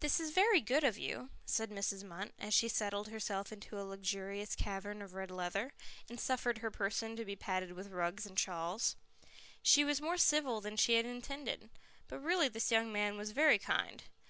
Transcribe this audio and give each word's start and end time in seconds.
"This 0.00 0.20
is 0.20 0.28
very 0.30 0.60
good 0.60 0.84
of 0.84 0.98
you," 0.98 1.30
said 1.46 1.70
Mrs. 1.70 2.04
Munt, 2.04 2.32
as 2.38 2.52
she 2.52 2.68
settled 2.68 3.08
herself 3.08 3.50
into 3.50 3.80
a 3.80 3.80
luxurious 3.80 4.54
cavern 4.54 5.00
of 5.00 5.14
red 5.14 5.30
leather, 5.30 5.72
and 6.06 6.20
suffered 6.20 6.58
her 6.58 6.70
person 6.70 7.16
to 7.16 7.24
be 7.24 7.34
padded 7.34 7.72
with 7.72 7.88
rugs 7.88 8.26
and 8.26 8.38
shawls. 8.38 8.94
She 9.62 9.84
was 9.86 10.02
more 10.02 10.18
civil 10.18 10.60
than 10.60 10.76
she 10.76 10.96
had 10.96 11.06
intended, 11.06 11.70
but 12.08 12.18
really 12.22 12.48
this 12.48 12.70
young 12.70 12.92
man 12.92 13.16
was 13.16 13.30
very 13.30 13.58
kind. 13.58 14.02